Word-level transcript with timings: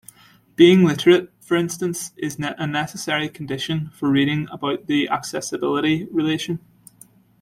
Being 0.55 0.83
literate, 0.83 1.31
for 1.41 1.55
instance, 1.55 2.09
is 2.17 2.39
a 2.39 2.65
'necessary' 2.65 3.29
condition 3.29 3.91
for 3.93 4.09
"reading" 4.09 4.47
about 4.51 4.87
the 4.87 5.07
'accessibility 5.07 6.05
relation. 6.09 6.59